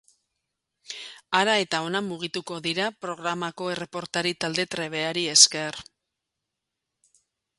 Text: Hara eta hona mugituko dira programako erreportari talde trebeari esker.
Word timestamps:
Hara 1.39 1.57
eta 1.65 1.81
hona 1.87 2.01
mugituko 2.05 2.57
dira 2.67 2.87
programako 3.05 3.69
erreportari 3.75 4.33
talde 4.45 4.67
trebeari 4.77 5.27
esker. 5.37 5.81